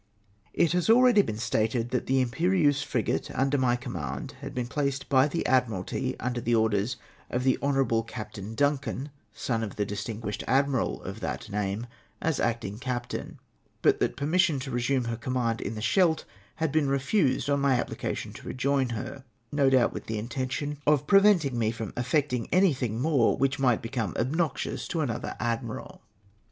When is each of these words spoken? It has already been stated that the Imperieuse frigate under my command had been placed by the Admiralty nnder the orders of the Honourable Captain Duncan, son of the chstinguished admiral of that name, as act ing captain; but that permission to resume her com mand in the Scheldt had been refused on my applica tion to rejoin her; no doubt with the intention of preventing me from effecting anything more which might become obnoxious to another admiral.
It 0.55 0.71
has 0.71 0.89
already 0.89 1.21
been 1.21 1.37
stated 1.37 1.91
that 1.91 2.07
the 2.07 2.21
Imperieuse 2.21 2.81
frigate 2.81 3.29
under 3.37 3.59
my 3.59 3.75
command 3.75 4.31
had 4.41 4.55
been 4.55 4.65
placed 4.65 5.07
by 5.09 5.27
the 5.27 5.45
Admiralty 5.45 6.15
nnder 6.19 6.43
the 6.43 6.55
orders 6.55 6.97
of 7.29 7.43
the 7.43 7.59
Honourable 7.61 8.01
Captain 8.01 8.55
Duncan, 8.55 9.11
son 9.31 9.61
of 9.61 9.75
the 9.75 9.85
chstinguished 9.85 10.43
admiral 10.47 11.03
of 11.03 11.19
that 11.19 11.51
name, 11.51 11.85
as 12.19 12.39
act 12.39 12.65
ing 12.65 12.79
captain; 12.79 13.37
but 13.83 13.99
that 13.99 14.17
permission 14.17 14.59
to 14.61 14.71
resume 14.71 15.03
her 15.03 15.17
com 15.17 15.33
mand 15.33 15.61
in 15.61 15.75
the 15.75 15.81
Scheldt 15.83 16.25
had 16.55 16.71
been 16.71 16.89
refused 16.89 17.47
on 17.47 17.59
my 17.61 17.75
applica 17.77 18.17
tion 18.17 18.33
to 18.33 18.47
rejoin 18.47 18.89
her; 18.89 19.23
no 19.51 19.69
doubt 19.69 19.93
with 19.93 20.07
the 20.07 20.17
intention 20.17 20.79
of 20.87 21.05
preventing 21.05 21.59
me 21.59 21.69
from 21.69 21.93
effecting 21.95 22.49
anything 22.51 22.99
more 22.99 23.37
which 23.37 23.59
might 23.59 23.83
become 23.83 24.15
obnoxious 24.17 24.87
to 24.87 25.01
another 25.01 25.35
admiral. 25.39 26.01